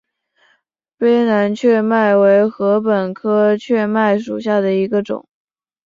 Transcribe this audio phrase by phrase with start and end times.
[0.97, 5.29] 卑南雀麦为禾本科雀麦属下的一个种。